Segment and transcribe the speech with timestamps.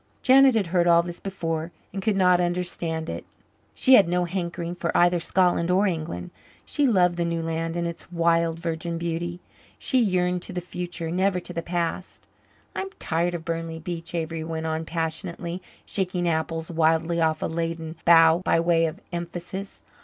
[0.23, 3.23] Janet had heard all this before and could not understand it.
[3.75, 6.31] She had no hankering for either Scotland or England.
[6.65, 9.41] She loved the new land and its wild, virgin beauty.
[9.77, 12.25] She yearned to the future, never to the past.
[12.75, 17.95] "I'm tired of Burnley Beach," Avery went on passionately, shaking apples wildly off a laden
[18.03, 19.83] bough by way of emphasis.